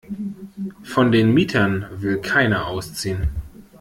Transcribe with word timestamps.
Von 0.81 1.11
den 1.11 1.31
Mietern 1.31 1.85
will 2.01 2.17
keiner 2.21 2.65
ausziehen. 2.65 3.29